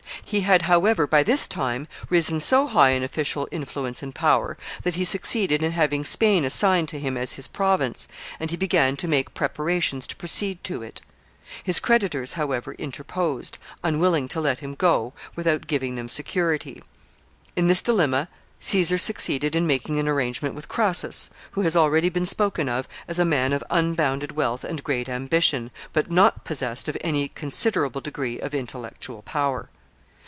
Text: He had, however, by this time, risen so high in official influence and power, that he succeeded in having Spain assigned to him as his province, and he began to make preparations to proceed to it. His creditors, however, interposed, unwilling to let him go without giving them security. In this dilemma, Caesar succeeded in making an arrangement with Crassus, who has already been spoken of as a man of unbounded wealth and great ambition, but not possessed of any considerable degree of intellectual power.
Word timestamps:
He 0.23 0.41
had, 0.41 0.61
however, 0.61 1.05
by 1.07 1.23
this 1.23 1.45
time, 1.45 1.89
risen 2.09 2.39
so 2.39 2.65
high 2.65 2.91
in 2.91 3.03
official 3.03 3.49
influence 3.51 4.01
and 4.01 4.15
power, 4.15 4.57
that 4.83 4.95
he 4.95 5.03
succeeded 5.03 5.61
in 5.61 5.73
having 5.73 6.05
Spain 6.05 6.45
assigned 6.45 6.87
to 6.89 6.99
him 7.01 7.17
as 7.17 7.33
his 7.33 7.49
province, 7.49 8.07
and 8.39 8.49
he 8.49 8.55
began 8.55 8.95
to 8.95 9.09
make 9.09 9.33
preparations 9.33 10.07
to 10.07 10.15
proceed 10.15 10.63
to 10.63 10.83
it. 10.83 11.01
His 11.65 11.81
creditors, 11.81 12.33
however, 12.33 12.75
interposed, 12.75 13.57
unwilling 13.83 14.29
to 14.29 14.39
let 14.39 14.59
him 14.59 14.73
go 14.73 15.11
without 15.35 15.67
giving 15.67 15.95
them 15.95 16.07
security. 16.07 16.81
In 17.57 17.67
this 17.67 17.81
dilemma, 17.81 18.29
Caesar 18.61 18.97
succeeded 18.97 19.53
in 19.53 19.67
making 19.67 19.99
an 19.99 20.07
arrangement 20.07 20.55
with 20.55 20.69
Crassus, 20.69 21.29
who 21.51 21.61
has 21.63 21.75
already 21.75 22.07
been 22.07 22.25
spoken 22.27 22.69
of 22.69 22.87
as 23.05 23.19
a 23.19 23.25
man 23.25 23.51
of 23.51 23.65
unbounded 23.69 24.31
wealth 24.31 24.63
and 24.63 24.81
great 24.81 25.09
ambition, 25.09 25.71
but 25.91 26.09
not 26.09 26.45
possessed 26.45 26.87
of 26.87 26.95
any 27.01 27.27
considerable 27.27 27.99
degree 27.99 28.39
of 28.39 28.55
intellectual 28.55 29.23
power. 29.23 29.69